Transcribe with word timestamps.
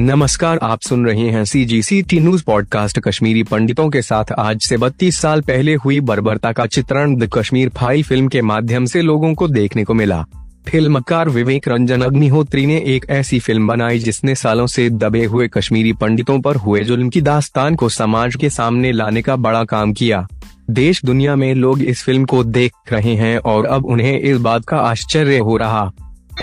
नमस्कार, 0.00 0.58
आप 0.62 0.80
सुन 0.80 1.06
रहे 1.06 1.28
हैं 1.30 1.44
C 1.44 1.64
G 1.64 1.82
C 1.82 2.02
T 2.02 2.20
news 2.20 2.44
podcast 2.44 2.98
Kashmiri 2.98 3.42
पंडितों 3.42 3.88
के 3.90 4.02
साथ। 4.02 4.24
आज 4.32 4.60
से 4.60 4.76
32 4.76 5.20
साल 5.20 5.40
पहले 5.40 5.74
हुई 5.74 6.00
बर्बरता 6.00 6.52
का 6.52 6.66
चित्रण 6.66 7.16
द 7.16 7.28
कश्मीर 7.32 7.68
फ़ाइल 7.68 8.02
फ़िल्म 8.02 8.28
के 8.28 8.42
माध्यम 8.42 8.84
से 8.84 9.02
लोगों 9.02 9.34
को 9.34 9.48
देखने 9.48 9.84
को 9.84 9.94
मिला। 9.94 10.24
फिल्मकार 10.68 11.28
विवेक 11.28 11.68
रंजन 11.68 12.02
अग्निहोत्री 12.02 12.66
ने 12.66 12.76
एक 12.86 13.06
ऐसी 13.10 13.38
फ़िल्म 13.38 13.66
बनाई 13.66 13.98
जिसने 13.98 14.34
सालों 14.34 14.66
से 14.66 14.90
दबे 14.90 15.24
हुए 15.24 15.48
कश्मीरी 15.48 15.92
पंडितों 15.92 16.40
पर 16.40 16.56
हुए 16.56 16.80
जुल्म 16.80 17.08
की 17.08 17.20
दास्तान 17.20 17.74
को 17.74 17.88
समाज 17.88 18.36
के 18.36 18.50
सामने 18.50 18.92
लाने 18.92 19.22
का 19.22 19.36
बड़ा 19.36 19.64
काम 19.64 19.92
किया। 19.92 20.26
देश 20.70 21.04
दुनिया 21.04 21.36
में 21.36 21.54
लोग 21.54 21.82
इस 21.82 22.02
फ़िल्म 22.02 22.24
को 22.24 22.44
देख 22.44 22.72
रहे 22.92 23.14
हैं 23.14 23.38
और 23.38 23.66
अब 23.66 23.86
उन्हें 23.86 24.18
इस 24.20 24.36
बात 24.36 24.64
का 24.64 24.76
आश्चर्य 24.76 25.38
हो 25.38 25.56
रहा। 25.56 25.90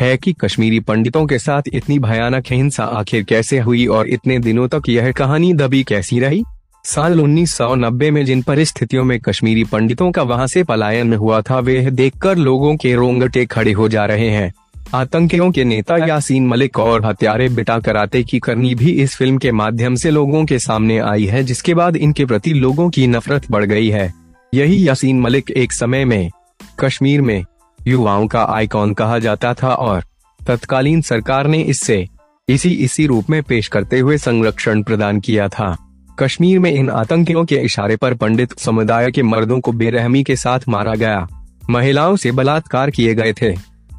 है 0.01 0.17
कि 0.17 0.33
कश्मीरी 0.33 0.79
पंडितों 0.79 1.25
के 1.25 1.39
साथ 1.39 1.61
इतनी 1.73 1.99
भयानक 1.99 2.43
हिंसा 2.51 2.83
आखिर 2.83 3.23
कैसे 3.23 3.59
हुई 3.59 3.85
और 3.85 4.07
इतने 4.07 4.39
दिनों 4.39 4.67
तक 4.67 4.81
यह 4.89 5.11
कहानी 5.11 5.53
दबी 5.53 5.83
कैसी 5.83 6.19
रही? 6.19 6.43
साल 6.83 7.19
1990 7.19 8.11
में 8.11 8.25
जिन 8.25 8.41
परिस्थितियों 8.41 9.03
में 9.03 9.19
कश्मीरी 9.19 9.63
पंडितों 9.63 10.11
का 10.11 10.21
वहाँ 10.21 10.47
से 10.47 10.63
पलायन 10.63 11.13
हुआ 11.13 11.41
था, 11.41 11.59
वे 11.59 11.91
देखकर 11.91 12.37
लोगों 12.37 12.75
के 12.75 12.95
रोंगटे 12.95 13.45
खड़े 13.45 13.71
हो 13.71 13.89
जा 13.89 14.05
रहे 14.05 14.29
हैं। 14.29 14.53
आतंकियों 14.93 15.51
के 15.51 15.63
नेता 15.63 15.97
यासीन 15.97 16.47
मलिक 16.47 16.79
और 16.79 17.05
हत्यारे 17.05 17.49
बिटा 17.49 17.79
कराते 17.79 18.23
की 18.23 18.39
करनी 18.39 18.75
भी 18.75 18.91
इस 18.91 19.15
फ़िल्म 19.15 19.37
के 19.37 19.51
माध्यम 19.51 19.95
से 19.95 20.11
लोगों 20.11 20.45
के 20.45 20.59
सामने 20.59 20.97
आई 20.97 21.25
है, 21.25 21.43
जिसके 21.43 21.73
बाद 21.73 21.95
इनके 21.95 22.25
प्रति 22.25 22.53
लोगों 22.53 22.89
की 22.89 23.07
नफरत 23.07 23.51
बढ़ 23.51 23.65
गई 23.65 23.89
है। 23.89 24.13
यही 24.53 24.87
यासीन 24.87 25.19
मलिक 25.19 25.51
एक 25.51 25.73
समय 25.73 26.05
में 26.05 26.31
कश्मीर 26.79 27.21
में 27.21 27.45
युवाओं 27.87 28.27
का 28.27 28.43
आइकॉन 28.43 28.93
कहा 28.93 29.19
जाता 29.19 29.53
था 29.53 29.69
और 29.69 30.03
तत्कालीन 30.47 31.01
सरकार 31.01 31.47
ने 31.47 31.61
इससे 31.61 32.07
इसी 32.49 32.69
इसी 32.69 33.05
रूप 33.07 33.29
में 33.29 33.43
पेश 33.43 33.67
करते 33.67 33.99
हुए 33.99 34.17
संरक्षण 34.17 34.83
प्रदान 34.83 35.19
किया 35.19 35.47
था। 35.47 35.75
कश्मीर 36.19 36.59
में 36.59 36.71
इन 36.71 36.89
आतंकियों 36.89 37.45
के 37.45 37.55
इशारे 37.55 37.95
पर 37.95 38.13
पंडित 38.13 38.59
समुदाय 38.59 39.11
के 39.11 39.23
मर्दों 39.23 39.59
को 39.59 39.71
बेरहमी 39.71 40.23
के 40.23 40.35
साथ 40.35 40.59
मारा 40.69 40.95
गया। 40.95 41.27
महिलाओं 41.69 42.15
से 42.15 42.31
बलात्कार 42.31 42.89
किए 42.89 43.15
गए 43.15 43.33
थे। 43.33 43.53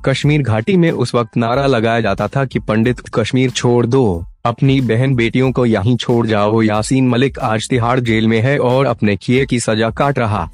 कश्मीर 0.05 0.42
घाटी 0.42 0.77
में 0.77 0.91
उस 0.91 1.14
वक्त 1.14 1.36
नारा 1.36 1.66
लगाया 1.66 2.00
जाता 2.00 2.28
था 2.28 2.44
कि 2.44 2.58
पंडित 2.58 3.00
कश्मीर 3.14 3.50
छोड़ 3.50 3.86
दो। 3.86 4.25
अपनी 4.44 4.80
बहन 4.80 5.14
बेटियों 5.14 5.53
को 5.53 5.66
यहीं 5.66 5.97
छोड़ 5.97 6.27
जाओ, 6.27 6.62
यासीन 6.62 7.08
मलिक 7.08 7.38
आज 7.38 7.69
तिहाड़ 7.69 8.00
जेल 8.00 8.28
में 8.28 8.41
है 8.41 8.58
और 8.58 8.86
अपने 8.86 9.16
किए 9.16 9.47
की 9.47 9.60
सजा 9.60 9.91
काट 9.91 10.19
रहा 10.19 10.50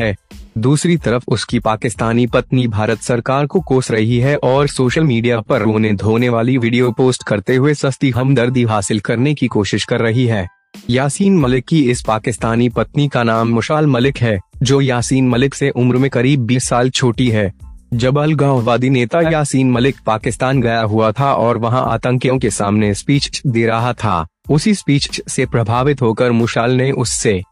है। 0.00 0.16
दूसरी 0.58 0.96
तरफ़ 0.96 1.24
उसकी 1.28 1.58
पाकिस्तानी 1.58 2.26
पत्नी 2.26 2.68
भारत 2.68 2.98
सरकार 2.98 3.46
को 3.46 3.60
कोस 3.60 3.90
रही 3.90 4.18
है 4.18 4.36
और 4.36 4.68
सोशल 4.68 5.04
मीडिया 5.04 5.40
पर 5.40 5.62
रोने 5.62 5.92
धोने 5.92 6.28
वाली 6.28 6.58
वीडियो 6.58 6.92
पोस्ट 6.92 7.22
करते 7.22 7.56
हुए 7.56 7.74
सस्ती 7.74 8.10
हमदर्दी 8.10 8.64
हासिल 8.64 9.00
करने 9.00 9.34
की 9.34 9.46
कोशिश 9.46 9.84
कर 9.84 10.00
रही 10.00 10.26
है। 10.26 10.48
यासीन 10.90 11.38
मलिक 11.38 11.64
की 11.68 11.90
इस 11.90 12.02
पाकिस्तानी 12.02 12.68
पत्नी 12.68 13.08
का 13.08 13.22
नाम 13.22 13.48
मुशाल 13.48 13.86
मलिक 13.86 14.18
है, 14.18 14.40
जो 14.62 14.80
यासीन 14.80 15.28
मलिक 15.28 15.54
से 15.54 15.70
उम्र 15.70 15.96
में 15.96 16.10
करीब 16.10 16.40
20 16.40 16.68
साल 16.68 16.90
छोटी 16.90 17.28
है। 17.28 17.52
जब 17.94 18.18
अलगाववादी 18.18 18.90
नेता 18.90 19.30
यासीन 19.30 19.70
मलिक 19.70 19.96
पाकिस्तान 20.06 20.60
गया 20.60 20.80
हुआ 20.80 21.12
था 21.12 21.34
और 21.34 21.58
वहाँ 21.58 21.84
आतंकियों 21.86 22.38
के 22.38 22.50
सामने 22.50 22.94
स्पीच 22.94 23.42
दे 23.46 23.66
रहा 23.66 23.92
था। 23.92 24.26
उसी 24.50 24.74
स्पीच 24.74 25.22
से 25.28 25.46
प्रभावित 25.46 26.02
होकर 26.02 26.32
मुशाल 26.32 26.70
ने 26.70 26.92
उससे 26.92 27.42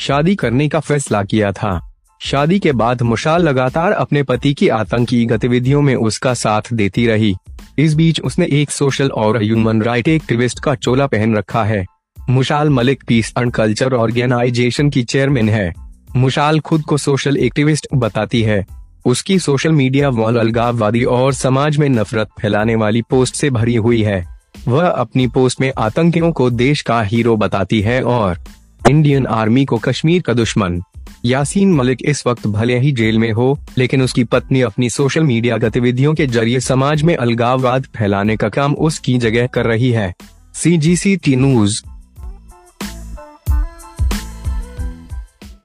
शादी 0.00 0.34
करने 0.34 0.68
का 0.68 0.80
फैसला 0.80 1.22
किया 1.22 1.52
था। 1.52 1.88
शादी 2.24 2.58
के 2.58 2.72
बाद 2.72 3.02
मुशाल 3.02 3.42
लगातार 3.42 3.92
अपने 3.92 4.22
पति 4.22 4.54
की 4.54 4.68
आतंकी 4.68 5.24
गतिविधियों 5.26 5.82
में 5.82 5.94
उसका 5.94 6.34
साथ 6.34 6.62
देती 6.72 7.06
रही। 7.06 7.34
इस 7.78 7.94
बीच 7.94 8.20
उसने 8.20 8.46
एक 8.50 8.70
सोशल 8.70 9.08
और 9.08 9.36
ह्यूमन 9.36 9.82
राइट 9.82 10.08
एक्टिविस्ट 10.08 10.60
का 10.60 10.74
चोला 10.74 11.06
पहन 11.06 11.36
रखा 11.36 11.64
है। 11.64 11.86
Mushaal 12.30 12.70
Malik 12.70 13.04
peace 13.08 13.34
and 13.38 13.52
culture 13.52 13.92
organisation 13.92 14.90
की 14.90 15.02
चेयरमैन 15.02 15.48
है। 15.48 15.74
मुशाल 16.16 16.60
खुद 16.60 16.82
को 16.82 16.96
सोशल 16.96 17.36
एक्टिविस्ट 17.36 17.86
बताती 17.94 18.42
है। 18.42 18.66
उसकी 19.04 19.38
सोशल 19.38 19.72
मीडिया 19.72 20.08
वॉल 20.08 20.36
अलगाववादी 20.36 21.04
और 21.04 21.32
समाज 21.32 21.76
में 21.76 21.88
नफरत 21.88 22.28
फैलाने 22.40 22.76
वाली 22.76 23.02
पोस्ट 23.02 23.34
से 23.34 23.50
भरी 23.50 23.74
हुई 23.74 24.02
है। 24.02 24.40
वह 24.68 24.88
अपनी 24.88 25.26
पोस्ट 25.26 25.60
में 25.60 25.72
आतंकियों 25.78 26.32
को 26.32 26.50
देश 26.50 26.82
का 26.82 27.02
हीरो 27.02 27.36
बताती 27.36 27.80
है 27.80 28.02
और 28.02 28.38
इंडियन 28.90 29.26
आर्मी 29.26 29.64
को 29.64 29.78
कश्मीर 29.78 30.22
का 30.22 30.32
दुश्मन। 30.32 30.82
यासीन 31.24 31.72
मलिक 31.72 31.98
इस 32.02 32.26
वक्त 32.26 32.46
भले 32.46 32.78
ही 32.78 32.92
जेल 32.92 33.18
में 33.18 33.32
हो, 33.32 33.58
लेकिन 33.78 34.02
उसकी 34.02 34.24
पत्नी 34.24 34.60
अपनी 34.60 34.90
सोशल 34.90 35.22
मीडिया 35.22 35.56
गतिविधियों 35.56 36.14
के 36.14 36.26
ज़रिए 36.26 36.60
समाज 36.60 37.02
में 37.02 37.16
अलगाववाद 37.16 37.86
फैलाने 37.96 38.36
का 38.36 38.48
काम 38.48 38.74
उसकी 38.74 39.18
जगह 39.18 39.46
कर 39.46 39.66
रही 39.66 39.90
है। 39.90 40.14
सी 40.54 40.76
जी 40.78 40.96
सी 40.96 41.16
टी 41.16 41.36
न्यूज़ 41.36 41.82